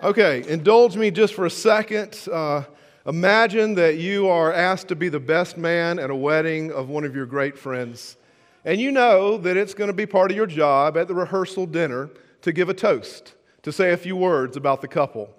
Okay, 0.00 0.44
indulge 0.46 0.96
me 0.96 1.10
just 1.10 1.34
for 1.34 1.44
a 1.44 1.50
second. 1.50 2.16
Uh, 2.32 2.62
imagine 3.04 3.74
that 3.74 3.96
you 3.96 4.28
are 4.28 4.52
asked 4.52 4.86
to 4.88 4.94
be 4.94 5.08
the 5.08 5.18
best 5.18 5.58
man 5.58 5.98
at 5.98 6.08
a 6.08 6.14
wedding 6.14 6.70
of 6.70 6.88
one 6.88 7.02
of 7.02 7.16
your 7.16 7.26
great 7.26 7.58
friends. 7.58 8.16
And 8.64 8.80
you 8.80 8.92
know 8.92 9.36
that 9.38 9.56
it's 9.56 9.74
going 9.74 9.88
to 9.88 9.94
be 9.94 10.06
part 10.06 10.30
of 10.30 10.36
your 10.36 10.46
job 10.46 10.96
at 10.96 11.08
the 11.08 11.16
rehearsal 11.16 11.66
dinner 11.66 12.10
to 12.42 12.52
give 12.52 12.68
a 12.68 12.74
toast, 12.74 13.34
to 13.62 13.72
say 13.72 13.90
a 13.90 13.96
few 13.96 14.14
words 14.14 14.56
about 14.56 14.82
the 14.82 14.86
couple. 14.86 15.34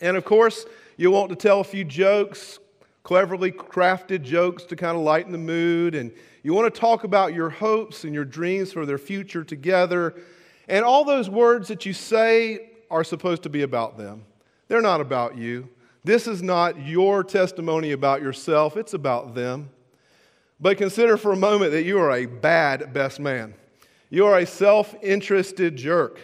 And 0.00 0.16
of 0.16 0.24
course, 0.24 0.66
you 0.96 1.12
want 1.12 1.30
to 1.30 1.36
tell 1.36 1.60
a 1.60 1.64
few 1.64 1.84
jokes, 1.84 2.58
cleverly 3.04 3.52
crafted 3.52 4.22
jokes 4.22 4.64
to 4.64 4.74
kind 4.74 4.96
of 4.96 5.04
lighten 5.04 5.30
the 5.30 5.38
mood. 5.38 5.94
And 5.94 6.10
you 6.42 6.54
want 6.54 6.74
to 6.74 6.80
talk 6.80 7.04
about 7.04 7.34
your 7.34 7.50
hopes 7.50 8.02
and 8.02 8.12
your 8.12 8.24
dreams 8.24 8.72
for 8.72 8.84
their 8.84 8.98
future 8.98 9.44
together. 9.44 10.16
And 10.66 10.84
all 10.84 11.04
those 11.04 11.30
words 11.30 11.68
that 11.68 11.86
you 11.86 11.92
say 11.92 12.71
are 12.92 13.02
supposed 13.02 13.42
to 13.42 13.48
be 13.48 13.62
about 13.62 13.96
them. 13.96 14.24
They're 14.68 14.82
not 14.82 15.00
about 15.00 15.36
you. 15.36 15.68
This 16.04 16.26
is 16.26 16.42
not 16.42 16.80
your 16.84 17.24
testimony 17.24 17.92
about 17.92 18.22
yourself, 18.22 18.76
it's 18.76 18.94
about 18.94 19.34
them. 19.34 19.70
But 20.60 20.78
consider 20.78 21.16
for 21.16 21.32
a 21.32 21.36
moment 21.36 21.72
that 21.72 21.82
you 21.82 21.98
are 21.98 22.12
a 22.12 22.26
bad 22.26 22.92
best 22.92 23.18
man. 23.18 23.54
You 24.10 24.26
are 24.26 24.38
a 24.38 24.46
self 24.46 24.94
interested 25.02 25.74
jerk. 25.76 26.20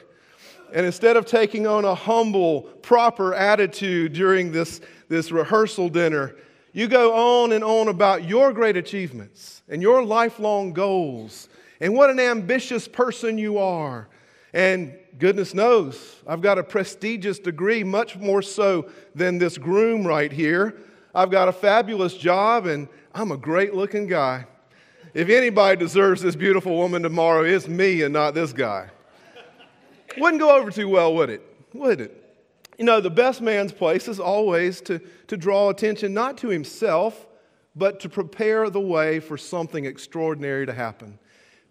And 0.72 0.84
instead 0.84 1.16
of 1.16 1.24
taking 1.24 1.66
on 1.66 1.86
a 1.86 1.94
humble, 1.94 2.62
proper 2.82 3.34
attitude 3.34 4.12
during 4.12 4.52
this, 4.52 4.82
this 5.08 5.32
rehearsal 5.32 5.88
dinner, 5.88 6.36
you 6.72 6.86
go 6.86 7.42
on 7.42 7.52
and 7.52 7.64
on 7.64 7.88
about 7.88 8.24
your 8.24 8.52
great 8.52 8.76
achievements 8.76 9.62
and 9.68 9.80
your 9.80 10.04
lifelong 10.04 10.74
goals 10.74 11.48
and 11.80 11.94
what 11.94 12.10
an 12.10 12.20
ambitious 12.20 12.86
person 12.86 13.38
you 13.38 13.58
are 13.58 14.08
and 14.52 14.96
goodness 15.18 15.52
knows, 15.52 16.16
I've 16.26 16.40
got 16.40 16.58
a 16.58 16.62
prestigious 16.62 17.38
degree, 17.38 17.84
much 17.84 18.16
more 18.16 18.42
so 18.42 18.90
than 19.14 19.38
this 19.38 19.58
groom 19.58 20.06
right 20.06 20.32
here. 20.32 20.76
I've 21.14 21.30
got 21.30 21.48
a 21.48 21.52
fabulous 21.52 22.14
job, 22.14 22.66
and 22.66 22.88
I'm 23.14 23.32
a 23.32 23.36
great 23.36 23.74
looking 23.74 24.06
guy. 24.06 24.46
If 25.14 25.28
anybody 25.28 25.76
deserves 25.76 26.22
this 26.22 26.36
beautiful 26.36 26.76
woman 26.76 27.02
tomorrow, 27.02 27.42
it's 27.42 27.68
me 27.68 28.02
and 28.02 28.12
not 28.12 28.34
this 28.34 28.52
guy. 28.52 28.88
Wouldn't 30.16 30.40
go 30.40 30.56
over 30.56 30.70
too 30.70 30.88
well, 30.88 31.14
would 31.14 31.30
it? 31.30 31.42
Would 31.74 32.00
it? 32.00 32.24
You 32.78 32.84
know, 32.84 33.00
the 33.00 33.10
best 33.10 33.40
man's 33.40 33.72
place 33.72 34.08
is 34.08 34.20
always 34.20 34.80
to, 34.82 35.00
to 35.26 35.36
draw 35.36 35.68
attention 35.68 36.14
not 36.14 36.38
to 36.38 36.48
himself, 36.48 37.26
but 37.74 38.00
to 38.00 38.08
prepare 38.08 38.70
the 38.70 38.80
way 38.80 39.20
for 39.20 39.36
something 39.36 39.84
extraordinary 39.84 40.66
to 40.66 40.72
happen 40.72 41.18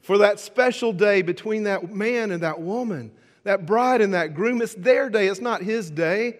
for 0.07 0.19
that 0.19 0.39
special 0.39 0.93
day 0.93 1.21
between 1.21 1.63
that 1.63 1.93
man 1.93 2.31
and 2.31 2.41
that 2.41 2.61
woman, 2.61 3.11
that 3.43 3.65
bride 3.65 3.99
and 3.99 4.13
that 4.13 4.33
groom. 4.33 4.61
It's 4.61 4.73
their 4.73 5.09
day, 5.09 5.27
it's 5.27 5.41
not 5.41 5.61
his 5.61 5.91
day. 5.91 6.39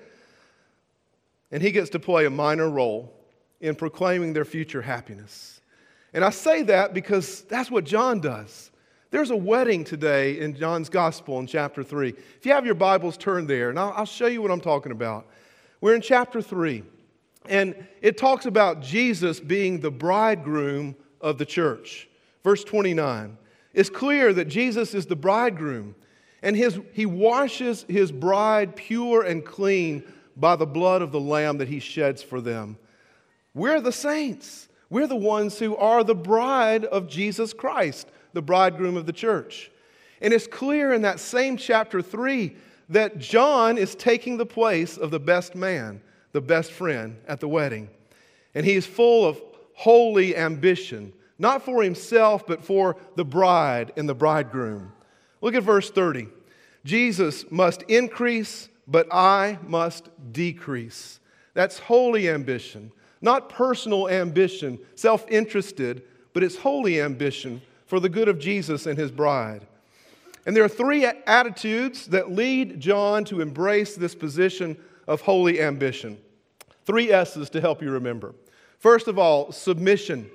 And 1.52 1.62
he 1.62 1.72
gets 1.72 1.90
to 1.90 2.00
play 2.00 2.26
a 2.26 2.30
minor 2.30 2.70
role 2.70 3.14
in 3.60 3.76
proclaiming 3.76 4.32
their 4.32 4.46
future 4.46 4.82
happiness. 4.82 5.60
And 6.14 6.24
I 6.24 6.30
say 6.30 6.64
that 6.64 6.94
because 6.94 7.42
that's 7.42 7.70
what 7.70 7.84
John 7.84 8.22
does. 8.22 8.72
There's 9.12 9.32
a 9.32 9.36
wedding 9.36 9.84
today 9.84 10.40
in 10.40 10.56
John's 10.56 10.88
Gospel 10.88 11.38
in 11.40 11.46
chapter 11.46 11.84
3. 11.84 12.14
If 12.38 12.46
you 12.46 12.54
have 12.54 12.66
your 12.66 12.74
Bibles, 12.74 13.18
turn 13.18 13.48
there, 13.48 13.70
and 13.70 13.78
I'll, 13.78 13.92
I'll 13.98 14.06
show 14.06 14.28
you 14.28 14.42
what 14.42 14.50
I'm 14.50 14.62
talking 14.62 14.94
about. 14.94 15.28
We're 15.82 15.94
in 15.94 16.00
chapter 16.00 16.42
3, 16.42 16.84
and 17.50 17.76
it 18.02 18.18
talks 18.18 18.46
about 18.46 18.82
Jesus 18.82 19.42
being 19.42 19.82
the 19.82 19.92
bridegroom 19.92 20.96
of 21.20 21.38
the 21.38 21.46
church. 21.46 22.08
Verse 22.46 22.64
29 22.64 23.38
it's 23.78 23.92
clear 23.92 24.34
that 24.34 24.46
Jesus 24.46 24.96
is 24.96 25.06
the 25.06 25.16
bridegroom, 25.16 25.94
and 26.42 26.56
his, 26.56 26.80
he 26.94 27.06
washes 27.06 27.86
his 27.88 28.12
bride 28.12 28.76
pure 28.76 29.22
and 29.22 29.46
clean 29.46 30.04
by 30.36 30.56
the 30.56 30.66
blood 30.66 31.04
of 31.04 31.12
the 31.12 31.20
Lamb 31.20 31.60
that 31.60 31.68
he 31.68 31.78
sheds 31.78 32.24
for 32.24 32.42
them. 32.42 32.80
We're 33.54 33.80
the 33.80 33.92
saints. 33.92 34.68
We're 34.90 35.06
the 35.06 35.16
ones 35.16 35.60
who 35.60 35.76
are 35.78 36.04
the 36.04 36.16
bride 36.16 36.86
of 36.86 37.08
Jesus 37.08 37.54
Christ, 37.54 38.10
the 38.34 38.42
bridegroom 38.42 38.98
of 38.98 39.06
the 39.06 39.14
church. 39.14 39.70
And 40.22 40.34
it's 40.34 40.48
clear 40.48 40.92
in 40.92 41.04
that 41.04 41.20
same 41.20 41.56
chapter 41.56 42.02
3 42.02 42.56
that 42.90 43.20
John 43.20 43.78
is 43.78 43.94
taking 43.94 44.38
the 44.38 44.46
place 44.48 44.98
of 44.98 45.12
the 45.12 45.20
best 45.20 45.54
man, 45.54 46.02
the 46.32 46.42
best 46.42 46.72
friend 46.72 47.18
at 47.28 47.42
the 47.42 47.48
wedding. 47.48 47.90
And 48.56 48.66
he 48.66 48.74
is 48.74 48.88
full 48.88 49.28
of 49.28 49.40
holy 49.76 50.36
ambition 50.36 51.14
not 51.40 51.64
for 51.64 51.84
himself, 51.84 52.46
but 52.48 52.64
for 52.64 52.98
the 53.16 53.26
bride 53.26 53.94
and 53.98 54.08
the 54.08 54.16
bridegroom. 54.16 54.92
Look 55.42 55.56
at 55.56 55.64
verse 55.64 55.90
30. 55.90 56.28
Jesus 56.84 57.50
must 57.52 57.84
increase, 57.84 58.70
but 58.88 59.08
I 59.12 59.60
must 59.68 60.10
decrease. 60.32 61.20
That's 61.54 61.80
holy 61.80 62.30
ambition, 62.30 62.92
not 63.22 63.50
personal 63.50 64.10
ambition, 64.10 64.80
self 64.96 65.30
interested, 65.30 66.04
but 66.34 66.44
it's 66.44 66.56
holy 66.56 67.02
ambition 67.02 67.62
for 67.86 68.00
the 68.00 68.10
good 68.10 68.28
of 68.28 68.40
Jesus 68.40 68.86
and 68.86 68.98
his 68.98 69.12
bride. 69.12 69.66
And 70.46 70.56
there 70.56 70.64
are 70.64 70.70
three 70.70 71.06
attitudes 71.06 72.08
that 72.08 72.32
lead 72.32 72.80
John 72.80 73.26
to 73.26 73.42
embrace 73.42 73.96
this 73.96 74.16
position 74.16 74.78
of 75.08 75.22
holy 75.22 75.62
ambition. 75.62 76.18
Three 76.86 77.12
S's 77.12 77.50
to 77.50 77.60
help 77.60 77.82
you 77.82 77.92
remember. 77.92 78.34
First 78.80 79.08
of 79.08 79.20
all, 79.20 79.52
submission. 79.52 80.30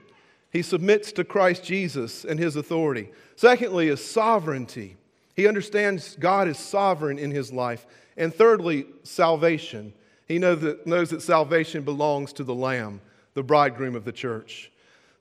He 0.52 0.62
submits 0.62 1.12
to 1.12 1.24
Christ 1.24 1.64
Jesus 1.64 2.24
and 2.24 2.38
his 2.38 2.56
authority. 2.56 3.10
Secondly, 3.36 3.88
is 3.88 4.04
sovereignty. 4.04 4.96
He 5.34 5.48
understands 5.48 6.14
God 6.20 6.46
is 6.46 6.58
sovereign 6.58 7.18
in 7.18 7.30
his 7.30 7.50
life. 7.50 7.86
And 8.18 8.34
thirdly, 8.34 8.84
salvation. 9.02 9.94
He 10.28 10.38
knows 10.38 10.60
that, 10.60 10.86
knows 10.86 11.08
that 11.10 11.22
salvation 11.22 11.82
belongs 11.82 12.34
to 12.34 12.44
the 12.44 12.54
Lamb, 12.54 13.00
the 13.32 13.42
bridegroom 13.42 13.96
of 13.96 14.04
the 14.04 14.12
church. 14.12 14.70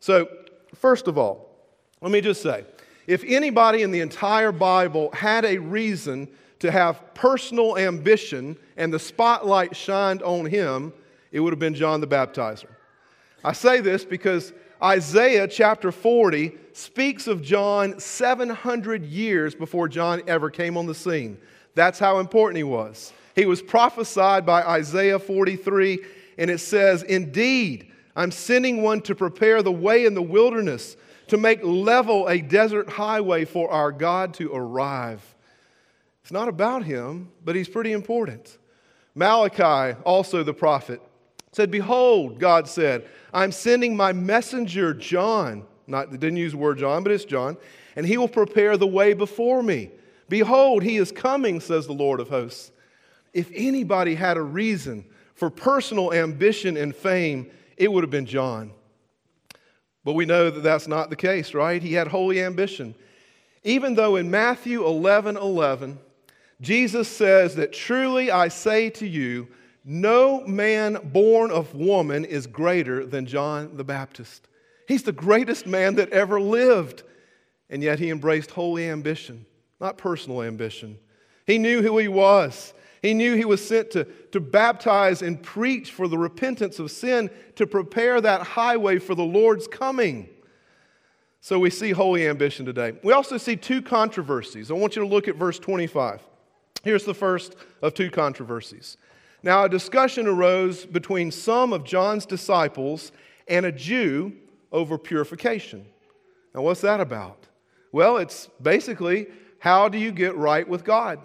So, 0.01 0.27
first 0.75 1.07
of 1.07 1.17
all, 1.17 1.49
let 2.01 2.11
me 2.11 2.19
just 2.19 2.41
say 2.41 2.65
if 3.07 3.23
anybody 3.25 3.83
in 3.83 3.91
the 3.91 4.01
entire 4.01 4.51
Bible 4.51 5.11
had 5.13 5.45
a 5.45 5.57
reason 5.57 6.27
to 6.59 6.71
have 6.71 7.13
personal 7.13 7.77
ambition 7.77 8.57
and 8.75 8.93
the 8.93 8.99
spotlight 8.99 9.75
shined 9.75 10.21
on 10.23 10.45
him, 10.45 10.93
it 11.31 11.39
would 11.39 11.53
have 11.53 11.59
been 11.59 11.73
John 11.73 12.01
the 12.01 12.07
Baptizer. 12.07 12.69
I 13.43 13.53
say 13.53 13.79
this 13.79 14.05
because 14.05 14.53
Isaiah 14.83 15.47
chapter 15.47 15.91
40 15.91 16.53
speaks 16.73 17.27
of 17.27 17.43
John 17.43 17.99
700 17.99 19.05
years 19.05 19.53
before 19.53 19.87
John 19.87 20.23
ever 20.25 20.49
came 20.49 20.75
on 20.75 20.87
the 20.87 20.95
scene. 20.95 21.37
That's 21.75 21.99
how 21.99 22.19
important 22.19 22.57
he 22.57 22.63
was. 22.63 23.13
He 23.35 23.45
was 23.45 23.61
prophesied 23.61 24.45
by 24.45 24.63
Isaiah 24.63 25.19
43, 25.19 25.99
and 26.37 26.49
it 26.49 26.57
says, 26.59 27.03
Indeed, 27.03 27.91
I'm 28.15 28.31
sending 28.31 28.81
one 28.81 29.01
to 29.01 29.15
prepare 29.15 29.61
the 29.61 29.71
way 29.71 30.05
in 30.05 30.15
the 30.15 30.21
wilderness, 30.21 30.97
to 31.27 31.37
make 31.37 31.63
level 31.63 32.27
a 32.27 32.41
desert 32.41 32.89
highway 32.89 33.45
for 33.45 33.69
our 33.71 33.91
God 33.91 34.33
to 34.35 34.51
arrive. 34.51 35.23
It's 36.23 36.31
not 36.31 36.47
about 36.47 36.83
him, 36.83 37.31
but 37.45 37.55
he's 37.55 37.69
pretty 37.69 37.91
important. 37.91 38.57
Malachi, 39.15 39.97
also 40.03 40.43
the 40.43 40.53
prophet, 40.53 41.01
said, 41.53 41.71
Behold, 41.71 42.39
God 42.39 42.67
said, 42.67 43.07
I'm 43.33 43.51
sending 43.51 43.95
my 43.95 44.13
messenger, 44.13 44.93
John. 44.93 45.65
Not, 45.87 46.11
didn't 46.11 46.37
use 46.37 46.53
the 46.53 46.57
word 46.57 46.77
John, 46.77 47.03
but 47.03 47.11
it's 47.11 47.25
John. 47.25 47.57
And 47.95 48.05
he 48.05 48.17
will 48.17 48.27
prepare 48.27 48.77
the 48.77 48.87
way 48.87 49.13
before 49.13 49.61
me. 49.61 49.91
Behold, 50.29 50.83
he 50.83 50.97
is 50.97 51.11
coming, 51.11 51.59
says 51.59 51.87
the 51.87 51.93
Lord 51.93 52.19
of 52.19 52.29
hosts. 52.29 52.71
If 53.33 53.51
anybody 53.53 54.15
had 54.15 54.37
a 54.37 54.41
reason 54.41 55.05
for 55.35 55.49
personal 55.49 56.13
ambition 56.13 56.77
and 56.77 56.95
fame, 56.95 57.49
it 57.75 57.91
would 57.91 58.03
have 58.03 58.11
been 58.11 58.25
John. 58.25 58.71
But 60.03 60.13
we 60.13 60.25
know 60.25 60.49
that 60.49 60.61
that's 60.61 60.87
not 60.87 61.09
the 61.09 61.15
case, 61.15 61.53
right? 61.53 61.81
He 61.81 61.93
had 61.93 62.07
holy 62.07 62.41
ambition. 62.41 62.95
Even 63.63 63.95
though 63.95 64.15
in 64.15 64.31
Matthew 64.31 64.85
11 64.85 65.37
11, 65.37 65.99
Jesus 66.61 67.07
says 67.07 67.55
that 67.55 67.73
truly 67.73 68.31
I 68.31 68.47
say 68.47 68.89
to 68.91 69.07
you, 69.07 69.47
no 69.83 70.45
man 70.45 70.99
born 71.11 71.51
of 71.51 71.73
woman 71.73 72.25
is 72.25 72.47
greater 72.47 73.05
than 73.05 73.25
John 73.25 73.77
the 73.77 73.83
Baptist. 73.83 74.47
He's 74.87 75.03
the 75.03 75.11
greatest 75.11 75.65
man 75.65 75.95
that 75.95 76.09
ever 76.09 76.39
lived. 76.39 77.03
And 77.69 77.81
yet 77.81 77.99
he 77.99 78.09
embraced 78.09 78.51
holy 78.51 78.89
ambition, 78.89 79.45
not 79.79 79.97
personal 79.97 80.43
ambition. 80.43 80.99
He 81.47 81.57
knew 81.57 81.81
who 81.81 81.97
he 81.97 82.09
was. 82.09 82.73
He 83.01 83.13
knew 83.13 83.35
he 83.35 83.45
was 83.45 83.65
sent 83.65 83.91
to, 83.91 84.03
to 84.31 84.39
baptize 84.39 85.21
and 85.21 85.41
preach 85.41 85.91
for 85.91 86.07
the 86.07 86.17
repentance 86.17 86.77
of 86.77 86.91
sin, 86.91 87.31
to 87.55 87.65
prepare 87.65 88.21
that 88.21 88.41
highway 88.41 88.99
for 88.99 89.15
the 89.15 89.23
Lord's 89.23 89.67
coming. 89.67 90.29
So 91.39 91.57
we 91.57 91.71
see 91.71 91.91
holy 91.91 92.27
ambition 92.27 92.65
today. 92.65 92.93
We 93.03 93.13
also 93.13 93.37
see 93.37 93.55
two 93.55 93.81
controversies. 93.81 94.69
I 94.69 94.75
want 94.75 94.95
you 94.95 95.01
to 95.01 95.07
look 95.07 95.27
at 95.27 95.35
verse 95.35 95.57
25. 95.57 96.21
Here's 96.83 97.05
the 97.05 97.15
first 97.15 97.55
of 97.81 97.95
two 97.95 98.11
controversies. 98.11 98.97
Now, 99.43 99.63
a 99.63 99.69
discussion 99.69 100.27
arose 100.27 100.85
between 100.85 101.31
some 101.31 101.73
of 101.73 101.83
John's 101.83 102.25
disciples 102.25 103.11
and 103.47 103.65
a 103.65 103.71
Jew 103.71 104.33
over 104.71 104.97
purification. 104.97 105.85
Now, 106.53 106.61
what's 106.61 106.81
that 106.81 106.99
about? 106.99 107.47
Well, 107.91 108.17
it's 108.17 108.49
basically 108.61 109.27
how 109.59 109.89
do 109.89 109.97
you 109.97 110.11
get 110.11 110.35
right 110.35 110.67
with 110.67 110.83
God? 110.83 111.19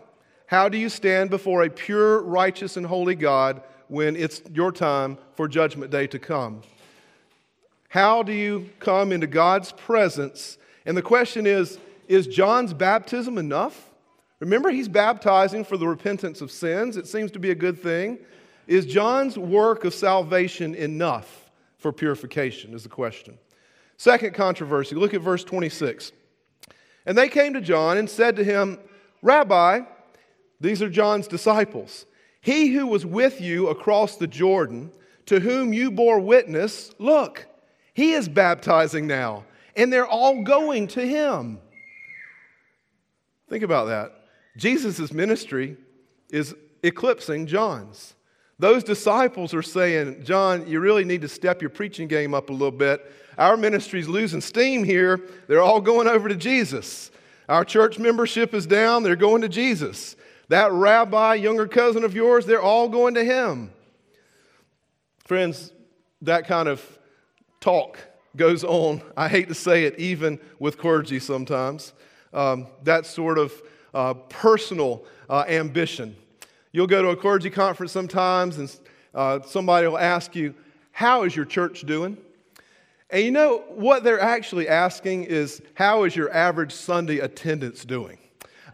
How 0.46 0.68
do 0.68 0.78
you 0.78 0.88
stand 0.88 1.30
before 1.30 1.64
a 1.64 1.70
pure, 1.70 2.22
righteous, 2.22 2.76
and 2.76 2.86
holy 2.86 3.14
God 3.14 3.62
when 3.88 4.16
it's 4.16 4.42
your 4.52 4.72
time 4.72 5.18
for 5.34 5.48
Judgment 5.48 5.90
Day 5.90 6.06
to 6.08 6.18
come? 6.18 6.62
How 7.88 8.22
do 8.22 8.32
you 8.32 8.70
come 8.78 9.12
into 9.12 9.26
God's 9.26 9.72
presence? 9.72 10.58
And 10.84 10.96
the 10.96 11.02
question 11.02 11.46
is 11.46 11.78
Is 12.08 12.26
John's 12.26 12.72
baptism 12.72 13.38
enough? 13.38 13.85
Remember, 14.40 14.70
he's 14.70 14.88
baptizing 14.88 15.64
for 15.64 15.76
the 15.76 15.88
repentance 15.88 16.40
of 16.40 16.50
sins. 16.50 16.96
It 16.96 17.06
seems 17.06 17.30
to 17.32 17.38
be 17.38 17.50
a 17.50 17.54
good 17.54 17.80
thing. 17.80 18.18
Is 18.66 18.84
John's 18.84 19.38
work 19.38 19.84
of 19.84 19.94
salvation 19.94 20.74
enough 20.74 21.50
for 21.78 21.92
purification? 21.92 22.74
Is 22.74 22.82
the 22.82 22.88
question. 22.88 23.38
Second 23.96 24.34
controversy 24.34 24.94
look 24.94 25.14
at 25.14 25.22
verse 25.22 25.44
26. 25.44 26.12
And 27.06 27.16
they 27.16 27.28
came 27.28 27.54
to 27.54 27.60
John 27.60 27.96
and 27.96 28.10
said 28.10 28.36
to 28.36 28.44
him, 28.44 28.78
Rabbi, 29.22 29.80
these 30.60 30.82
are 30.82 30.90
John's 30.90 31.28
disciples, 31.28 32.06
he 32.40 32.68
who 32.68 32.86
was 32.86 33.06
with 33.06 33.40
you 33.40 33.68
across 33.68 34.16
the 34.16 34.26
Jordan, 34.26 34.90
to 35.26 35.40
whom 35.40 35.72
you 35.72 35.90
bore 35.90 36.20
witness, 36.20 36.92
look, 36.98 37.46
he 37.94 38.12
is 38.12 38.28
baptizing 38.28 39.06
now, 39.06 39.44
and 39.74 39.92
they're 39.92 40.06
all 40.06 40.42
going 40.42 40.86
to 40.88 41.06
him. 41.06 41.58
Think 43.48 43.64
about 43.64 43.86
that. 43.86 44.15
Jesus' 44.56 45.12
ministry 45.12 45.76
is 46.30 46.54
eclipsing 46.82 47.46
John's. 47.46 48.14
Those 48.58 48.82
disciples 48.82 49.52
are 49.52 49.62
saying, 49.62 50.24
John, 50.24 50.66
you 50.66 50.80
really 50.80 51.04
need 51.04 51.20
to 51.22 51.28
step 51.28 51.60
your 51.60 51.70
preaching 51.70 52.08
game 52.08 52.32
up 52.32 52.48
a 52.48 52.52
little 52.52 52.70
bit. 52.70 53.12
Our 53.36 53.56
ministry's 53.56 54.08
losing 54.08 54.40
steam 54.40 54.82
here. 54.82 55.20
They're 55.46 55.62
all 55.62 55.80
going 55.80 56.08
over 56.08 56.28
to 56.28 56.36
Jesus. 56.36 57.10
Our 57.48 57.64
church 57.64 57.98
membership 57.98 58.54
is 58.54 58.66
down. 58.66 59.02
They're 59.02 59.14
going 59.14 59.42
to 59.42 59.48
Jesus. 59.48 60.16
That 60.48 60.72
rabbi, 60.72 61.34
younger 61.34 61.66
cousin 61.66 62.02
of 62.02 62.14
yours, 62.14 62.46
they're 62.46 62.62
all 62.62 62.88
going 62.88 63.14
to 63.14 63.24
him. 63.24 63.72
Friends, 65.26 65.72
that 66.22 66.46
kind 66.46 66.68
of 66.68 66.82
talk 67.60 67.98
goes 68.36 68.64
on. 68.64 69.02
I 69.16 69.28
hate 69.28 69.48
to 69.48 69.54
say 69.54 69.84
it, 69.84 69.98
even 69.98 70.40
with 70.58 70.78
clergy 70.78 71.18
sometimes. 71.18 71.92
Um, 72.32 72.68
that 72.84 73.06
sort 73.06 73.38
of 73.38 73.52
uh, 73.96 74.12
personal 74.28 75.02
uh, 75.30 75.44
ambition. 75.48 76.14
You'll 76.70 76.86
go 76.86 77.00
to 77.00 77.08
a 77.08 77.16
clergy 77.16 77.48
conference 77.48 77.92
sometimes, 77.92 78.58
and 78.58 78.78
uh, 79.14 79.40
somebody 79.40 79.88
will 79.88 79.98
ask 79.98 80.36
you, 80.36 80.54
How 80.92 81.22
is 81.22 81.34
your 81.34 81.46
church 81.46 81.80
doing? 81.86 82.18
And 83.08 83.24
you 83.24 83.30
know, 83.30 83.64
what 83.68 84.04
they're 84.04 84.20
actually 84.20 84.68
asking 84.68 85.24
is, 85.24 85.62
How 85.74 86.04
is 86.04 86.14
your 86.14 86.30
average 86.30 86.72
Sunday 86.72 87.20
attendance 87.20 87.86
doing? 87.86 88.18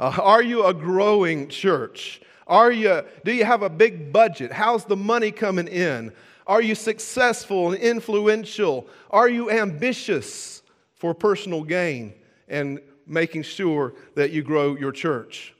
Uh, 0.01 0.13
are 0.21 0.43
you 0.43 0.67
a 0.67 0.75
growing 0.75 1.49
church? 1.49 2.21
Are 2.49 2.73
you, 2.73 3.05
do 3.25 3.33
you 3.33 3.45
have 3.45 3.63
a 3.63 3.71
big 3.71 4.13
budget? 4.13 4.51
How's 4.51 4.85
the 4.85 4.97
money 4.97 5.31
coming 5.31 5.69
in? 5.69 6.13
Are 6.49 6.61
you 6.61 6.75
successful 6.75 7.71
and 7.71 7.81
influential? 7.81 8.89
Are 9.11 9.29
you 9.29 9.53
ambitious 9.53 10.63
for 10.97 11.15
personal 11.15 11.63
gain 11.63 12.15
and 12.49 12.81
making 13.07 13.43
sure 13.43 13.95
that 14.15 14.31
you 14.31 14.43
grow 14.43 14.77
your 14.77 14.93
church? 14.93 15.55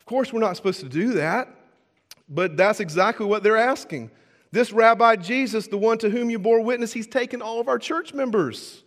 Of 0.00 0.06
course, 0.06 0.32
we're 0.32 0.40
not 0.40 0.56
supposed 0.56 0.80
to 0.80 0.88
do 0.88 1.14
that. 1.14 1.48
But 2.28 2.56
that's 2.56 2.80
exactly 2.80 3.26
what 3.26 3.42
they're 3.42 3.56
asking. 3.56 4.10
This 4.50 4.72
Rabbi 4.72 5.16
Jesus, 5.16 5.68
the 5.68 5.78
one 5.78 5.98
to 5.98 6.10
whom 6.10 6.30
you 6.30 6.38
bore 6.38 6.60
witness, 6.60 6.92
he's 6.92 7.06
taken 7.06 7.42
all 7.42 7.60
of 7.60 7.68
our 7.68 7.78
church 7.78 8.14
members. 8.14 8.82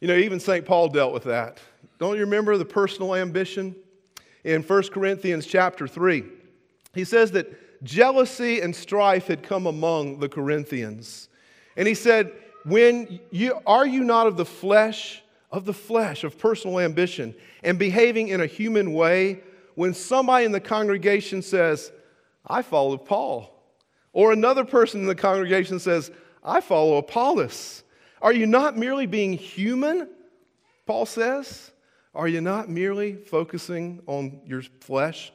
You 0.00 0.08
know, 0.08 0.16
even 0.16 0.40
St. 0.40 0.64
Paul 0.64 0.88
dealt 0.88 1.12
with 1.12 1.24
that. 1.24 1.58
Don't 1.98 2.14
you 2.14 2.22
remember 2.22 2.56
the 2.56 2.64
personal 2.64 3.14
ambition? 3.14 3.74
In 4.44 4.62
1 4.62 4.82
Corinthians 4.88 5.46
chapter 5.46 5.88
3, 5.88 6.24
he 6.94 7.04
says 7.04 7.32
that 7.32 7.82
jealousy 7.82 8.60
and 8.60 8.74
strife 8.74 9.26
had 9.26 9.42
come 9.42 9.66
among 9.66 10.20
the 10.20 10.28
Corinthians. 10.28 11.28
And 11.76 11.88
he 11.88 11.94
said, 11.94 12.32
when 12.64 13.20
you, 13.30 13.60
Are 13.66 13.86
you 13.86 14.04
not 14.04 14.26
of 14.26 14.36
the 14.36 14.44
flesh, 14.44 15.22
of 15.50 15.64
the 15.64 15.72
flesh, 15.72 16.24
of 16.24 16.38
personal 16.38 16.80
ambition, 16.80 17.34
and 17.62 17.78
behaving 17.78 18.28
in 18.28 18.40
a 18.40 18.46
human 18.46 18.92
way? 18.92 19.40
When 19.74 19.94
somebody 19.94 20.44
in 20.44 20.52
the 20.52 20.60
congregation 20.60 21.42
says, 21.42 21.92
I 22.46 22.62
follow 22.62 22.96
Paul. 22.96 23.54
Or 24.12 24.32
another 24.32 24.64
person 24.64 25.02
in 25.02 25.06
the 25.06 25.14
congregation 25.14 25.78
says, 25.78 26.10
I 26.42 26.60
follow 26.60 26.96
Apollos. 26.96 27.84
Are 28.20 28.32
you 28.32 28.46
not 28.46 28.76
merely 28.76 29.06
being 29.06 29.34
human? 29.34 30.08
Paul 30.86 31.06
says. 31.06 31.70
Are 32.14 32.26
you 32.26 32.40
not 32.40 32.68
merely 32.68 33.14
focusing 33.14 34.02
on 34.06 34.40
your 34.44 34.62
flesh? 34.80 35.32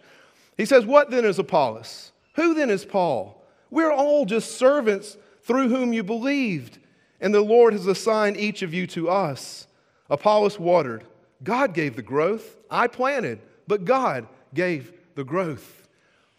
He 0.58 0.66
says, 0.66 0.86
What 0.86 1.10
then 1.12 1.24
is 1.24 1.40
Apollos? 1.40 2.12
Who 2.36 2.54
then 2.54 2.70
is 2.70 2.84
Paul? 2.84 3.42
We're 3.70 3.92
all 3.92 4.26
just 4.26 4.58
servants 4.58 5.18
through 5.44 5.70
whom 5.70 5.94
you 5.94 6.04
believed, 6.04 6.80
and 7.22 7.34
the 7.34 7.42
Lord 7.42 7.74
has 7.74 7.88
assigned 7.88 8.38
each 8.38 8.62
of 8.62 8.74
you 8.74 8.86
to 8.88 9.10
us. 9.10 9.68
Apollos 10.10 10.60
watered, 10.60 11.06
God 11.44 11.74
gave 11.74 11.96
the 11.96 12.02
growth. 12.02 12.58
I 12.70 12.88
planted, 12.88 13.40
but 13.68 13.86
God 13.86 14.28
gave 14.54 14.94
the 15.16 15.24
growth 15.24 15.84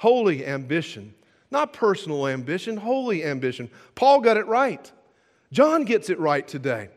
holy 0.04 0.44
ambition. 0.44 1.14
Not 1.50 1.72
personal 1.72 2.26
ambition, 2.26 2.76
holy 2.76 3.24
ambition. 3.24 3.70
Paul 3.94 4.20
got 4.20 4.36
it 4.36 4.46
right. 4.46 4.92
John 5.50 5.84
gets 5.84 6.10
it 6.10 6.18
right 6.18 6.46
today. 6.46 6.88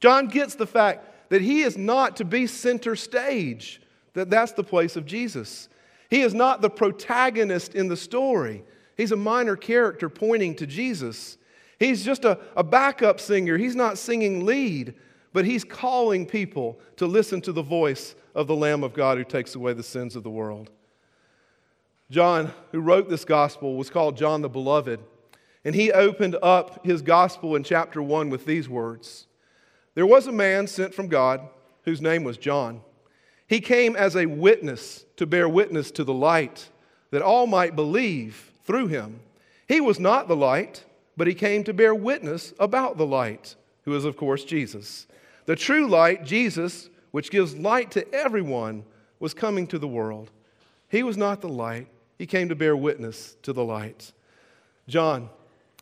John 0.00 0.26
gets 0.26 0.54
the 0.54 0.66
fact 0.66 1.30
that 1.30 1.40
he 1.40 1.62
is 1.62 1.78
not 1.78 2.16
to 2.16 2.26
be 2.26 2.46
center 2.46 2.94
stage, 2.94 3.80
that 4.12 4.28
that's 4.28 4.52
the 4.52 4.64
place 4.64 4.96
of 4.96 5.06
Jesus. 5.06 5.70
He 6.10 6.20
is 6.20 6.34
not 6.34 6.60
the 6.60 6.68
protagonist 6.68 7.74
in 7.74 7.88
the 7.88 7.96
story. 7.96 8.64
He's 8.98 9.12
a 9.12 9.16
minor 9.16 9.56
character 9.56 10.10
pointing 10.10 10.54
to 10.56 10.66
Jesus. 10.66 11.38
He's 11.78 12.04
just 12.04 12.26
a, 12.26 12.38
a 12.54 12.62
backup 12.62 13.18
singer. 13.18 13.56
He's 13.56 13.76
not 13.76 13.96
singing 13.96 14.44
lead, 14.44 14.92
but 15.32 15.44
he's 15.44 15.64
calling 15.64 16.26
people 16.26 16.78
to 16.96 17.06
listen 17.06 17.40
to 17.42 17.52
the 17.52 17.62
voice 17.62 18.14
of 18.34 18.46
the 18.46 18.56
Lamb 18.56 18.82
of 18.82 18.94
God 18.94 19.18
who 19.18 19.24
takes 19.24 19.54
away 19.54 19.72
the 19.72 19.82
sins 19.82 20.16
of 20.16 20.22
the 20.22 20.30
world. 20.30 20.70
John, 22.10 22.52
who 22.72 22.80
wrote 22.80 23.08
this 23.08 23.24
gospel, 23.24 23.76
was 23.76 23.90
called 23.90 24.16
John 24.16 24.42
the 24.42 24.48
Beloved. 24.48 25.00
And 25.64 25.74
he 25.74 25.92
opened 25.92 26.36
up 26.42 26.84
his 26.84 27.02
gospel 27.02 27.56
in 27.56 27.64
chapter 27.64 28.02
1 28.02 28.30
with 28.30 28.44
these 28.44 28.68
words 28.68 29.26
There 29.94 30.06
was 30.06 30.26
a 30.26 30.32
man 30.32 30.66
sent 30.66 30.94
from 30.94 31.08
God 31.08 31.48
whose 31.84 32.00
name 32.00 32.24
was 32.24 32.36
John. 32.36 32.82
He 33.46 33.60
came 33.60 33.96
as 33.96 34.16
a 34.16 34.26
witness 34.26 35.04
to 35.16 35.26
bear 35.26 35.48
witness 35.48 35.90
to 35.92 36.04
the 36.04 36.14
light, 36.14 36.70
that 37.10 37.22
all 37.22 37.46
might 37.46 37.76
believe 37.76 38.52
through 38.64 38.88
him. 38.88 39.20
He 39.68 39.80
was 39.80 40.00
not 40.00 40.28
the 40.28 40.36
light, 40.36 40.84
but 41.16 41.26
he 41.26 41.34
came 41.34 41.64
to 41.64 41.74
bear 41.74 41.94
witness 41.94 42.54
about 42.58 42.96
the 42.96 43.06
light, 43.06 43.56
who 43.84 43.94
is, 43.94 44.04
of 44.04 44.16
course, 44.16 44.44
Jesus. 44.44 45.06
The 45.46 45.56
true 45.56 45.88
light, 45.88 46.24
Jesus, 46.24 46.88
which 47.10 47.30
gives 47.30 47.56
light 47.56 47.90
to 47.92 48.14
everyone, 48.14 48.84
was 49.18 49.34
coming 49.34 49.66
to 49.68 49.78
the 49.78 49.88
world. 49.88 50.30
He 50.88 51.02
was 51.02 51.16
not 51.16 51.40
the 51.40 51.48
light 51.48 51.88
he 52.18 52.26
came 52.26 52.48
to 52.50 52.54
bear 52.54 52.76
witness 52.76 53.36
to 53.42 53.52
the 53.52 53.64
light. 53.64 54.12
John 54.86 55.28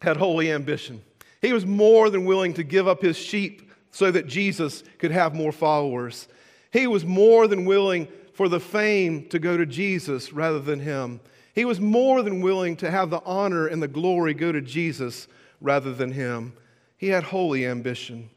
had 0.00 0.16
holy 0.16 0.50
ambition. 0.50 1.02
He 1.42 1.52
was 1.52 1.66
more 1.66 2.08
than 2.08 2.24
willing 2.24 2.54
to 2.54 2.62
give 2.62 2.88
up 2.88 3.02
his 3.02 3.16
sheep 3.16 3.70
so 3.90 4.10
that 4.10 4.26
Jesus 4.26 4.82
could 4.98 5.10
have 5.10 5.34
more 5.34 5.52
followers. 5.52 6.28
He 6.72 6.86
was 6.86 7.04
more 7.04 7.46
than 7.46 7.64
willing 7.64 8.08
for 8.32 8.48
the 8.48 8.60
fame 8.60 9.28
to 9.28 9.38
go 9.38 9.56
to 9.56 9.66
Jesus 9.66 10.32
rather 10.32 10.60
than 10.60 10.80
him. 10.80 11.20
He 11.54 11.64
was 11.64 11.80
more 11.80 12.22
than 12.22 12.40
willing 12.40 12.76
to 12.76 12.90
have 12.90 13.10
the 13.10 13.22
honor 13.26 13.66
and 13.66 13.82
the 13.82 13.88
glory 13.88 14.32
go 14.32 14.52
to 14.52 14.60
Jesus 14.60 15.28
rather 15.60 15.92
than 15.92 16.12
him. 16.12 16.54
He 16.96 17.08
had 17.08 17.24
holy 17.24 17.66
ambition. 17.66 18.30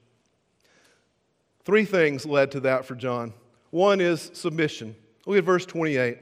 Three 1.65 1.85
things 1.85 2.25
led 2.25 2.51
to 2.51 2.59
that 2.61 2.85
for 2.85 2.95
John. 2.95 3.33
One 3.71 4.01
is 4.01 4.31
submission. 4.33 4.95
Look 5.25 5.37
at 5.37 5.43
verse 5.43 5.65
28. 5.65 6.17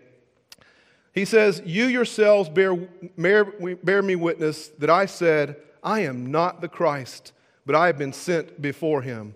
He 1.14 1.26
says, 1.26 1.62
You 1.66 1.86
yourselves 1.86 2.50
bear, 2.50 2.76
bear, 2.76 3.46
bear 3.46 4.02
me 4.02 4.16
witness 4.16 4.70
that 4.80 4.90
I 4.90 5.06
said, 5.06 5.58
I 5.84 6.02
am 6.02 6.32
not 6.32 6.62
the 6.62 6.68
Christ, 6.68 7.34
but 7.66 7.76
I 7.76 7.88
have 7.88 7.98
been 7.98 8.14
sent 8.14 8.62
before 8.62 9.02
him. 9.02 9.34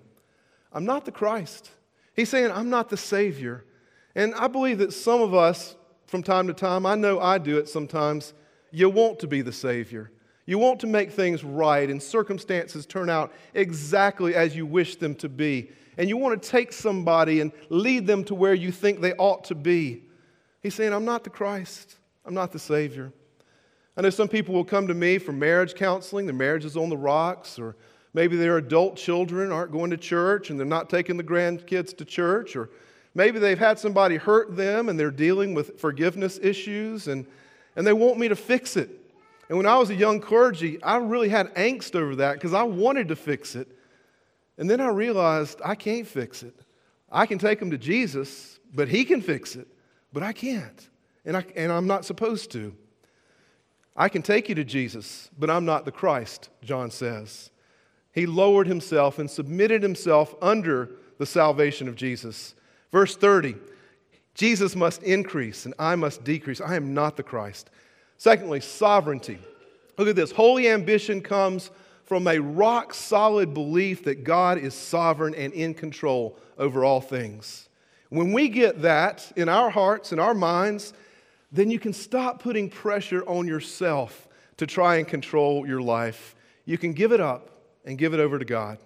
I'm 0.72 0.86
not 0.86 1.06
the 1.06 1.12
Christ. 1.12 1.72
He's 2.16 2.30
saying, 2.30 2.52
I'm 2.52 2.70
not 2.70 2.90
the 2.90 2.98
Savior. 2.98 3.66
And 4.14 4.34
I 4.36 4.48
believe 4.48 4.78
that 4.78 4.94
some 4.94 5.22
of 5.22 5.34
us, 5.34 5.76
from 6.06 6.24
time 6.24 6.48
to 6.48 6.54
time, 6.54 6.86
I 6.86 6.96
know 6.96 7.20
I 7.20 7.38
do 7.38 7.58
it 7.58 7.68
sometimes, 7.68 8.34
you 8.72 8.90
want 8.90 9.20
to 9.20 9.28
be 9.28 9.42
the 9.42 9.52
Savior. 9.52 10.12
You 10.46 10.58
want 10.58 10.80
to 10.82 10.88
make 10.88 11.12
things 11.12 11.44
right 11.44 11.90
and 11.90 12.02
circumstances 12.02 12.86
turn 12.86 13.10
out 13.10 13.34
exactly 13.54 14.36
as 14.36 14.56
you 14.56 14.66
wish 14.66 14.96
them 14.98 15.16
to 15.16 15.30
be. 15.30 15.72
And 15.98 16.10
you 16.10 16.18
want 16.18 16.42
to 16.42 16.50
take 16.50 16.72
somebody 16.74 17.42
and 17.42 17.52
lead 17.70 18.06
them 18.06 18.24
to 18.26 18.36
where 18.36 18.54
you 18.54 18.72
think 18.72 19.02
they 19.02 19.14
ought 19.14 19.46
to 19.46 19.56
be. 19.56 20.04
He's 20.62 20.76
saying, 20.76 20.94
I'm 20.94 21.06
not 21.06 21.24
the 21.24 21.30
Christ, 21.30 21.96
I'm 22.26 22.34
not 22.34 22.52
the 22.52 22.60
Savior. 22.60 23.12
I 23.98 24.02
know 24.02 24.10
some 24.10 24.28
people 24.28 24.54
will 24.54 24.66
come 24.66 24.88
to 24.88 24.94
me 24.94 25.18
for 25.18 25.32
marriage 25.32 25.74
counseling, 25.74 26.26
their 26.26 26.36
marriage 26.36 26.66
is 26.66 26.76
on 26.76 26.90
the 26.90 26.98
rocks, 26.98 27.58
or 27.58 27.76
maybe 28.14 28.36
their 28.36 28.58
adult 28.58 28.98
children 28.98 29.52
aren't 29.52 29.72
going 29.72 29.90
to 29.92 29.98
church 29.98 30.50
and 30.50 30.60
they're 30.60 30.66
not 30.66 30.90
taking 30.90 31.16
the 31.16 31.24
grandkids 31.24 31.96
to 31.98 32.06
church, 32.06 32.56
or 32.56 32.70
Maybe 33.16 33.40
they've 33.40 33.58
had 33.58 33.80
somebody 33.80 34.18
hurt 34.18 34.58
them 34.58 34.90
and 34.90 35.00
they're 35.00 35.10
dealing 35.10 35.54
with 35.54 35.80
forgiveness 35.80 36.38
issues 36.44 37.08
and, 37.08 37.26
and 37.78 37.88
they 37.88 37.94
want 37.94 38.20
me 38.20 38.28
to 38.28 38.36
fix 38.36 38.76
it. 38.76 38.90
And 39.48 39.58
when 39.58 39.68
I 39.68 39.78
was 39.78 39.90
a 39.90 39.96
young 39.96 40.20
clergy, 40.20 40.82
I 40.82 40.98
really 40.98 41.30
had 41.30 41.54
angst 41.56 41.96
over 41.96 42.16
that 42.18 42.34
because 42.34 42.54
I 42.54 42.64
wanted 42.64 43.10
to 43.10 43.16
fix 43.16 43.56
it. 43.56 43.68
And 44.58 44.70
then 44.70 44.82
I 44.82 44.88
realized 44.88 45.62
I 45.64 45.76
can't 45.76 46.08
fix 46.08 46.44
it. 46.44 46.56
I 47.12 47.26
can 47.26 47.38
take 47.38 47.60
them 47.60 47.72
to 47.72 47.78
Jesus, 47.78 48.60
but 48.74 48.88
He 48.88 49.06
can 49.06 49.22
fix 49.22 49.56
it, 49.56 49.68
but 50.12 50.24
I 50.24 50.34
can't. 50.34 50.90
And, 51.26 51.38
I, 51.38 51.46
and 51.56 51.72
I'm 51.72 51.88
not 51.88 52.06
supposed 52.06 52.52
to. 52.52 52.76
I 53.96 54.10
can 54.10 54.22
take 54.22 54.50
you 54.50 54.56
to 54.56 54.64
Jesus, 54.64 55.30
but 55.38 55.50
I'm 55.50 55.66
not 55.66 55.86
the 55.86 55.92
Christ, 55.92 56.50
John 56.64 56.92
says. 56.92 57.50
He 58.12 58.26
lowered 58.26 58.68
himself 58.68 59.20
and 59.20 59.30
submitted 59.30 59.84
himself 59.84 60.36
under 60.42 60.92
the 61.18 61.26
salvation 61.26 61.88
of 61.88 61.96
Jesus. 61.96 62.56
Verse 62.92 63.16
30 63.16 63.56
Jesus 64.34 64.76
must 64.76 65.02
increase 65.04 65.66
and 65.66 65.74
I 65.80 65.96
must 65.96 66.26
decrease. 66.26 66.60
I 66.60 66.76
am 66.76 66.94
not 66.94 67.16
the 67.16 67.24
Christ. 67.24 67.70
Secondly, 68.18 68.60
sovereignty. 68.60 69.40
Look 69.98 70.08
at 70.08 70.16
this. 70.16 70.32
Holy 70.32 70.70
ambition 70.70 71.22
comes 71.22 71.72
from 72.06 72.28
a 72.28 72.40
rock 72.40 72.94
solid 72.94 73.54
belief 73.54 74.04
that 74.04 74.24
God 74.24 74.58
is 74.58 74.74
sovereign 74.74 75.34
and 75.36 75.54
in 75.54 75.74
control 75.74 76.38
over 76.58 76.86
all 76.86 77.02
things. 77.02 77.68
When 78.10 78.32
we 78.32 78.50
get 78.50 78.84
that 78.84 79.32
in 79.36 79.50
our 79.50 79.70
hearts 79.70 80.12
and 80.12 80.22
our 80.22 80.34
minds, 80.34 80.94
then 81.52 81.72
you 81.72 81.80
can 81.80 81.94
stop 81.94 82.42
putting 82.42 82.70
pressure 82.70 83.24
on 83.28 83.48
yourself 83.48 84.28
to 84.58 84.68
try 84.68 84.98
and 84.98 85.08
control 85.08 85.68
your 85.68 85.82
life. 85.82 86.36
You 86.66 86.78
can 86.78 86.94
give 86.94 87.12
it 87.12 87.20
up 87.20 87.50
and 87.86 87.98
give 87.98 88.14
it 88.14 88.20
over 88.20 88.40
to 88.40 88.46
God. 88.46 88.78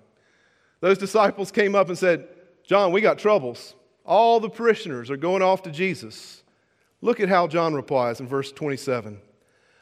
Those 0.79 0.97
disciples 0.97 1.51
came 1.51 1.75
up 1.75 1.89
and 1.89 1.97
said, 1.97 2.27
John, 2.63 2.91
we 2.91 3.01
got 3.01 3.19
troubles. 3.19 3.75
All 4.05 4.39
the 4.39 4.49
parishioners 4.49 5.11
are 5.11 5.17
going 5.17 5.41
off 5.41 5.63
to 5.63 5.71
Jesus. 5.71 6.43
Look 7.01 7.19
at 7.19 7.29
how 7.29 7.47
John 7.47 7.73
replies 7.73 8.19
in 8.19 8.27
verse 8.27 8.51
27. 8.51 9.21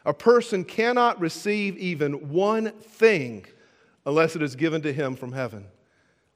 A 0.06 0.14
person 0.14 0.64
cannot 0.64 1.20
receive 1.20 1.78
even 1.78 2.30
one 2.30 2.72
thing 2.72 3.46
unless 4.06 4.36
it 4.36 4.42
is 4.42 4.56
given 4.56 4.82
to 4.84 4.94
him 4.94 5.16
from 5.16 5.34
heaven. 5.34 5.66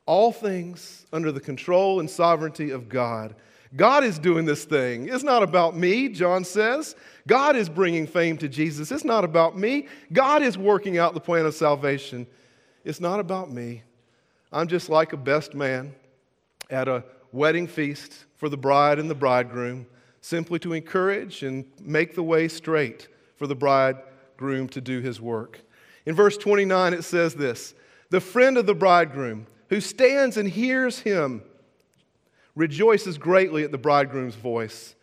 All 0.05 0.31
things 0.31 1.05
under 1.13 1.31
the 1.31 1.39
control 1.39 1.99
and 1.99 2.09
sovereignty 2.09 2.71
of 2.71 2.89
God. 2.89 3.35
God 3.75 4.03
is 4.03 4.19
doing 4.19 4.45
this 4.45 4.65
thing. 4.65 5.07
It's 5.07 5.23
not 5.23 5.43
about 5.43 5.77
me, 5.77 6.09
John 6.09 6.43
says. 6.43 6.95
God 7.27 7.55
is 7.55 7.69
bringing 7.69 8.05
fame 8.05 8.37
to 8.39 8.49
Jesus. 8.49 8.91
It's 8.91 9.05
not 9.05 9.23
about 9.23 9.57
me. 9.57 9.87
God 10.11 10.41
is 10.41 10.57
working 10.57 10.97
out 10.97 11.13
the 11.13 11.21
plan 11.21 11.45
of 11.45 11.53
salvation. 11.53 12.27
It's 12.83 12.99
not 12.99 13.21
about 13.21 13.51
me. 13.51 13.83
I'm 14.51 14.67
just 14.67 14.89
like 14.89 15.13
a 15.13 15.17
best 15.17 15.53
man 15.53 15.95
at 16.69 16.89
a 16.89 17.05
wedding 17.31 17.67
feast 17.67 18.25
for 18.35 18.49
the 18.49 18.57
bride 18.57 18.99
and 18.99 19.09
the 19.09 19.15
bridegroom, 19.15 19.85
simply 20.21 20.59
to 20.59 20.73
encourage 20.73 21.43
and 21.43 21.65
make 21.81 22.15
the 22.15 22.23
way 22.23 22.47
straight 22.47 23.07
for 23.35 23.47
the 23.47 23.55
bridegroom 23.55 24.69
to 24.69 24.79
do 24.79 25.01
his 25.01 25.19
work. 25.19 25.59
In 26.05 26.15
verse 26.15 26.37
29, 26.37 26.93
it 26.93 27.03
says 27.03 27.33
this 27.33 27.73
The 28.09 28.21
friend 28.21 28.57
of 28.57 28.65
the 28.65 28.75
bridegroom 28.75 29.47
who 29.69 29.81
stands 29.81 30.37
and 30.37 30.47
hears 30.47 30.99
him 30.99 31.41
rejoices 32.55 33.17
greatly 33.17 33.63
at 33.63 33.71
the 33.71 33.77
bridegroom's 33.77 34.35
voice. 34.35 34.95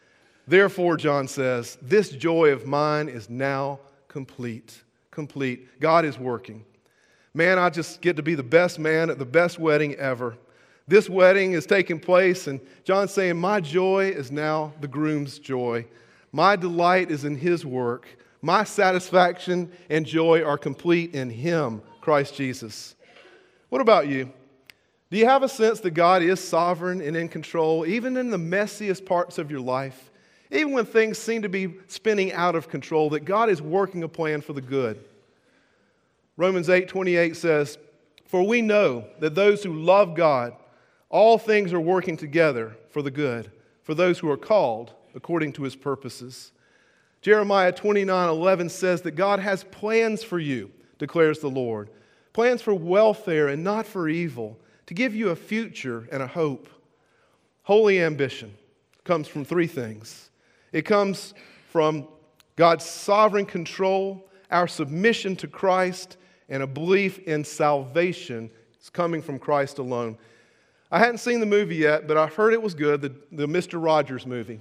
Therefore, 0.46 0.96
John 0.96 1.28
says, 1.28 1.76
this 1.82 2.10
joy 2.10 2.50
of 2.50 2.66
mine 2.66 3.08
is 3.08 3.28
now 3.28 3.80
complete. 4.08 4.82
Complete. 5.10 5.80
God 5.80 6.04
is 6.04 6.18
working. 6.18 6.64
Man, 7.34 7.58
I 7.58 7.70
just 7.70 8.00
get 8.00 8.16
to 8.16 8.22
be 8.22 8.34
the 8.34 8.42
best 8.42 8.78
man 8.78 9.10
at 9.10 9.18
the 9.18 9.26
best 9.26 9.58
wedding 9.58 9.94
ever. 9.96 10.36
This 10.88 11.10
wedding 11.10 11.52
is 11.52 11.66
taking 11.66 12.00
place, 12.00 12.46
and 12.46 12.60
John's 12.82 13.12
saying, 13.12 13.36
My 13.36 13.60
joy 13.60 14.08
is 14.08 14.32
now 14.32 14.72
the 14.80 14.88
groom's 14.88 15.38
joy. 15.38 15.86
My 16.32 16.56
delight 16.56 17.10
is 17.10 17.26
in 17.26 17.36
his 17.36 17.64
work. 17.64 18.08
My 18.40 18.64
satisfaction 18.64 19.70
and 19.90 20.06
joy 20.06 20.42
are 20.42 20.56
complete 20.56 21.14
in 21.14 21.28
him, 21.28 21.82
Christ 22.00 22.34
Jesus. 22.34 22.94
What 23.68 23.82
about 23.82 24.08
you? 24.08 24.32
Do 25.10 25.18
you 25.18 25.26
have 25.26 25.42
a 25.42 25.48
sense 25.48 25.80
that 25.80 25.90
God 25.90 26.22
is 26.22 26.40
sovereign 26.40 27.02
and 27.02 27.16
in 27.16 27.28
control, 27.28 27.86
even 27.86 28.16
in 28.16 28.30
the 28.30 28.38
messiest 28.38 29.04
parts 29.04 29.36
of 29.36 29.50
your 29.50 29.60
life? 29.60 30.10
Even 30.50 30.72
when 30.72 30.86
things 30.86 31.18
seem 31.18 31.42
to 31.42 31.50
be 31.50 31.74
spinning 31.86 32.32
out 32.32 32.54
of 32.54 32.70
control, 32.70 33.10
that 33.10 33.26
God 33.26 33.50
is 33.50 33.60
working 33.60 34.02
a 34.04 34.08
plan 34.08 34.40
for 34.40 34.54
the 34.54 34.62
good. 34.62 35.04
Romans 36.38 36.70
8 36.70 36.88
28 36.88 37.36
says, 37.36 37.76
For 38.26 38.42
we 38.42 38.62
know 38.62 39.04
that 39.18 39.34
those 39.34 39.62
who 39.62 39.74
love 39.74 40.14
God, 40.14 40.54
all 41.10 41.38
things 41.38 41.72
are 41.72 41.80
working 41.80 42.16
together 42.16 42.76
for 42.90 43.02
the 43.02 43.10
good, 43.10 43.50
for 43.82 43.94
those 43.94 44.18
who 44.18 44.30
are 44.30 44.36
called 44.36 44.92
according 45.14 45.52
to 45.54 45.62
his 45.62 45.76
purposes. 45.76 46.52
Jeremiah 47.20 47.72
29 47.72 48.28
11 48.28 48.68
says 48.68 49.02
that 49.02 49.12
God 49.12 49.40
has 49.40 49.64
plans 49.64 50.22
for 50.22 50.38
you, 50.38 50.70
declares 50.98 51.40
the 51.40 51.50
Lord. 51.50 51.90
Plans 52.32 52.62
for 52.62 52.74
welfare 52.74 53.48
and 53.48 53.64
not 53.64 53.86
for 53.86 54.08
evil 54.08 54.58
to 54.86 54.94
give 54.94 55.14
you 55.14 55.30
a 55.30 55.36
future 55.36 56.08
and 56.12 56.22
a 56.22 56.26
hope. 56.26 56.68
Holy 57.62 58.00
ambition 58.00 58.54
comes 59.04 59.26
from 59.26 59.44
three 59.44 59.66
things 59.66 60.30
it 60.72 60.82
comes 60.82 61.34
from 61.70 62.06
God's 62.56 62.84
sovereign 62.84 63.46
control, 63.46 64.28
our 64.50 64.68
submission 64.68 65.36
to 65.36 65.48
Christ, 65.48 66.16
and 66.48 66.62
a 66.62 66.66
belief 66.66 67.18
in 67.20 67.44
salvation 67.44 68.50
is 68.80 68.90
coming 68.90 69.22
from 69.22 69.38
Christ 69.38 69.78
alone. 69.78 70.18
I 70.90 70.98
hadn't 70.98 71.18
seen 71.18 71.40
the 71.40 71.46
movie 71.46 71.76
yet, 71.76 72.08
but 72.08 72.16
I 72.16 72.26
heard 72.26 72.54
it 72.54 72.62
was 72.62 72.74
good, 72.74 73.02
the, 73.02 73.14
the 73.30 73.46
Mr. 73.46 73.82
Rogers 73.82 74.26
movie. 74.26 74.60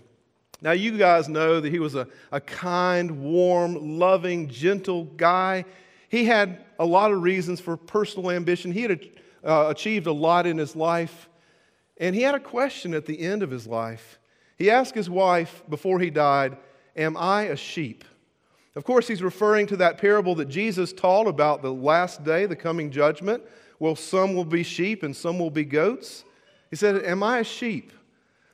Now, 0.61 0.71
you 0.71 0.97
guys 0.97 1.29
know 1.29 1.59
that 1.61 1.69
he 1.71 1.79
was 1.79 1.95
a, 1.95 2.07
a 2.31 2.41
kind, 2.41 3.21
warm, 3.21 3.99
loving, 3.99 4.49
gentle 4.49 5.05
guy. 5.05 5.65
He 6.09 6.25
had 6.25 6.65
a 6.79 6.85
lot 6.85 7.11
of 7.11 7.21
reasons 7.21 7.59
for 7.59 7.77
personal 7.77 8.31
ambition. 8.31 8.71
He 8.71 8.81
had 8.81 9.09
uh, 9.43 9.67
achieved 9.69 10.07
a 10.07 10.11
lot 10.11 10.47
in 10.47 10.57
his 10.57 10.75
life. 10.75 11.29
And 11.99 12.15
he 12.15 12.23
had 12.23 12.35
a 12.35 12.39
question 12.39 12.93
at 12.93 13.05
the 13.05 13.19
end 13.19 13.43
of 13.43 13.51
his 13.51 13.67
life. 13.67 14.19
He 14.57 14.71
asked 14.71 14.95
his 14.95 15.09
wife 15.09 15.63
before 15.69 15.99
he 15.99 16.09
died, 16.09 16.57
Am 16.95 17.15
I 17.15 17.43
a 17.43 17.55
sheep? 17.55 18.03
Of 18.75 18.83
course, 18.83 19.07
he's 19.07 19.23
referring 19.23 19.67
to 19.67 19.77
that 19.77 19.97
parable 19.97 20.35
that 20.35 20.49
Jesus 20.49 20.93
taught 20.93 21.27
about 21.27 21.61
the 21.61 21.73
last 21.73 22.23
day, 22.23 22.45
the 22.45 22.55
coming 22.55 22.91
judgment. 22.91 23.43
Well, 23.79 23.95
some 23.95 24.33
will 24.33 24.45
be 24.45 24.63
sheep 24.63 25.03
and 25.03 25.15
some 25.15 25.39
will 25.39 25.51
be 25.51 25.65
goats. 25.65 26.23
He 26.69 26.75
said, 26.75 27.03
Am 27.03 27.23
I 27.23 27.39
a 27.39 27.43
sheep? 27.43 27.91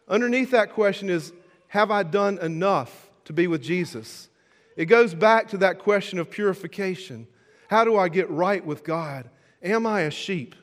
Underneath 0.08 0.52
that 0.52 0.74
question 0.74 1.10
is, 1.10 1.34
Have 1.68 1.92
I 1.92 2.04
done 2.04 2.38
enough 2.40 3.10
to 3.26 3.34
be 3.34 3.48
with 3.48 3.62
Jesus? 3.62 4.30
It 4.76 4.86
goes 4.86 5.14
back 5.14 5.48
to 5.50 5.58
that 5.58 5.80
question 5.80 6.20
of 6.20 6.30
purification. 6.30 7.28
How 7.68 7.84
do 7.84 7.98
I 7.98 8.10
get 8.10 8.30
right 8.30 8.64
with 8.66 8.84
God? 8.84 9.30
Am 9.62 9.86
I 9.86 10.02
a 10.02 10.12
sheep? 10.12 10.56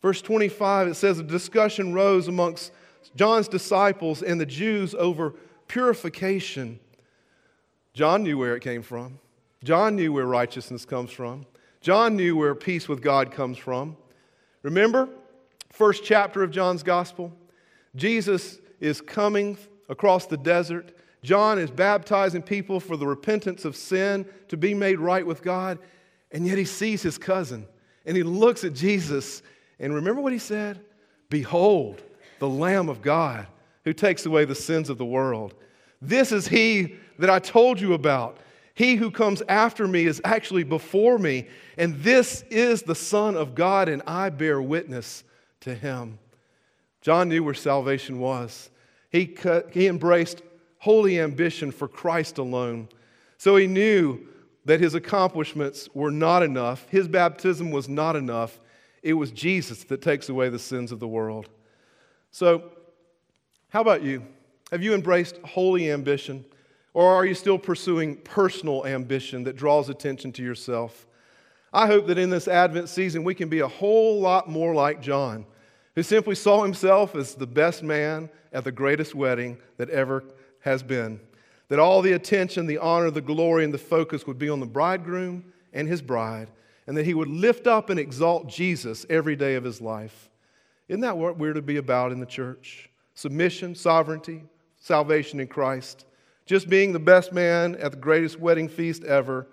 Verse 0.00 0.22
25, 0.22 0.88
it 0.88 0.94
says 0.94 1.18
a 1.18 1.24
discussion 1.24 1.92
rose 1.92 2.28
amongst 2.28 2.72
John's 3.16 3.48
disciples 3.48 4.22
and 4.22 4.40
the 4.40 4.46
Jews 4.46 4.94
over 4.94 5.34
purification. 5.66 6.78
John 7.94 8.22
knew 8.22 8.38
where 8.38 8.54
it 8.54 8.60
came 8.60 8.82
from. 8.82 9.18
John 9.64 9.96
knew 9.96 10.12
where 10.12 10.24
righteousness 10.24 10.84
comes 10.84 11.10
from. 11.10 11.46
John 11.80 12.16
knew 12.16 12.36
where 12.36 12.54
peace 12.54 12.88
with 12.88 13.00
God 13.00 13.30
comes 13.30 13.58
from. 13.58 13.96
Remember, 14.62 15.08
first 15.70 16.04
chapter 16.04 16.42
of 16.42 16.50
John's 16.50 16.82
gospel? 16.82 17.32
Jesus 17.94 18.58
is 18.80 19.00
coming 19.00 19.56
across 19.88 20.26
the 20.26 20.36
desert. 20.36 20.92
John 21.22 21.58
is 21.58 21.70
baptizing 21.70 22.42
people 22.42 22.80
for 22.80 22.96
the 22.96 23.06
repentance 23.06 23.64
of 23.64 23.76
sin 23.76 24.26
to 24.48 24.56
be 24.56 24.74
made 24.74 24.98
right 24.98 25.26
with 25.26 25.42
God. 25.42 25.78
And 26.30 26.46
yet 26.46 26.58
he 26.58 26.64
sees 26.64 27.02
his 27.02 27.18
cousin 27.18 27.66
and 28.04 28.16
he 28.16 28.22
looks 28.22 28.64
at 28.64 28.74
Jesus 28.74 29.42
and 29.78 29.94
remember 29.94 30.20
what 30.20 30.32
he 30.32 30.38
said? 30.38 30.80
Behold, 31.30 32.02
the 32.38 32.48
Lamb 32.48 32.88
of 32.88 33.02
God 33.02 33.46
who 33.84 33.92
takes 33.92 34.26
away 34.26 34.44
the 34.44 34.54
sins 34.54 34.90
of 34.90 34.98
the 34.98 35.04
world. 35.04 35.54
This 36.00 36.32
is 36.32 36.48
he 36.48 36.96
that 37.18 37.30
I 37.30 37.38
told 37.38 37.80
you 37.80 37.94
about. 37.94 38.38
He 38.78 38.94
who 38.94 39.10
comes 39.10 39.42
after 39.48 39.88
me 39.88 40.06
is 40.06 40.20
actually 40.24 40.62
before 40.62 41.18
me, 41.18 41.48
and 41.76 42.00
this 42.00 42.44
is 42.48 42.82
the 42.82 42.94
Son 42.94 43.36
of 43.36 43.56
God, 43.56 43.88
and 43.88 44.02
I 44.06 44.30
bear 44.30 44.62
witness 44.62 45.24
to 45.62 45.74
him. 45.74 46.20
John 47.00 47.28
knew 47.28 47.42
where 47.42 47.54
salvation 47.54 48.20
was. 48.20 48.70
He, 49.10 49.26
cut, 49.26 49.70
he 49.72 49.88
embraced 49.88 50.42
holy 50.78 51.18
ambition 51.18 51.72
for 51.72 51.88
Christ 51.88 52.38
alone. 52.38 52.88
So 53.36 53.56
he 53.56 53.66
knew 53.66 54.20
that 54.64 54.78
his 54.78 54.94
accomplishments 54.94 55.88
were 55.92 56.12
not 56.12 56.44
enough, 56.44 56.86
his 56.88 57.08
baptism 57.08 57.72
was 57.72 57.88
not 57.88 58.14
enough, 58.14 58.60
it 59.02 59.14
was 59.14 59.32
Jesus 59.32 59.82
that 59.82 60.02
takes 60.02 60.28
away 60.28 60.50
the 60.50 60.58
sins 60.60 60.92
of 60.92 61.00
the 61.00 61.08
world. 61.08 61.48
So, 62.30 62.70
how 63.70 63.80
about 63.80 64.04
you? 64.04 64.24
Have 64.70 64.84
you 64.84 64.94
embraced 64.94 65.38
holy 65.38 65.90
ambition? 65.90 66.44
Or 66.98 67.14
are 67.14 67.24
you 67.24 67.34
still 67.34 67.60
pursuing 67.60 68.16
personal 68.16 68.84
ambition 68.84 69.44
that 69.44 69.54
draws 69.54 69.88
attention 69.88 70.32
to 70.32 70.42
yourself? 70.42 71.06
I 71.72 71.86
hope 71.86 72.08
that 72.08 72.18
in 72.18 72.28
this 72.28 72.48
Advent 72.48 72.88
season 72.88 73.22
we 73.22 73.36
can 73.36 73.48
be 73.48 73.60
a 73.60 73.68
whole 73.68 74.20
lot 74.20 74.50
more 74.50 74.74
like 74.74 75.00
John, 75.00 75.46
who 75.94 76.02
simply 76.02 76.34
saw 76.34 76.64
himself 76.64 77.14
as 77.14 77.36
the 77.36 77.46
best 77.46 77.84
man 77.84 78.28
at 78.52 78.64
the 78.64 78.72
greatest 78.72 79.14
wedding 79.14 79.58
that 79.76 79.90
ever 79.90 80.24
has 80.62 80.82
been. 80.82 81.20
That 81.68 81.78
all 81.78 82.02
the 82.02 82.14
attention, 82.14 82.66
the 82.66 82.78
honor, 82.78 83.12
the 83.12 83.20
glory, 83.20 83.62
and 83.62 83.72
the 83.72 83.78
focus 83.78 84.26
would 84.26 84.40
be 84.40 84.48
on 84.48 84.58
the 84.58 84.66
bridegroom 84.66 85.44
and 85.72 85.86
his 85.86 86.02
bride, 86.02 86.50
and 86.88 86.96
that 86.96 87.06
he 87.06 87.14
would 87.14 87.28
lift 87.28 87.68
up 87.68 87.90
and 87.90 88.00
exalt 88.00 88.48
Jesus 88.48 89.06
every 89.08 89.36
day 89.36 89.54
of 89.54 89.62
his 89.62 89.80
life. 89.80 90.30
Isn't 90.88 91.02
that 91.02 91.16
what 91.16 91.38
we're 91.38 91.52
to 91.52 91.62
be 91.62 91.76
about 91.76 92.10
in 92.10 92.18
the 92.18 92.26
church? 92.26 92.90
Submission, 93.14 93.76
sovereignty, 93.76 94.42
salvation 94.80 95.38
in 95.38 95.46
Christ. 95.46 96.04
Just 96.48 96.70
being 96.70 96.94
the 96.94 96.98
best 96.98 97.30
man 97.30 97.74
at 97.74 97.90
the 97.90 97.98
greatest 97.98 98.40
wedding 98.40 98.70
feast 98.70 99.04
ever. 99.04 99.46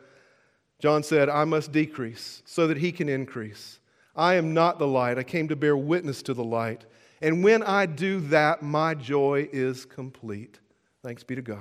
John 0.79 1.03
said, 1.03 1.27
I 1.27 1.43
must 1.43 1.73
decrease 1.73 2.41
so 2.45 2.67
that 2.67 2.77
he 2.77 2.93
can 2.93 3.09
increase. 3.09 3.79
I 4.15 4.35
am 4.35 4.53
not 4.53 4.79
the 4.79 4.87
light. 4.87 5.17
I 5.17 5.23
came 5.23 5.49
to 5.49 5.57
bear 5.57 5.75
witness 5.75 6.21
to 6.23 6.33
the 6.33 6.43
light. 6.43 6.85
And 7.21 7.43
when 7.43 7.63
I 7.63 7.85
do 7.85 8.21
that, 8.27 8.63
my 8.63 8.93
joy 8.93 9.49
is 9.51 9.83
complete. 9.83 10.59
Thanks 11.03 11.21
be 11.21 11.35
to 11.35 11.41
God. 11.41 11.59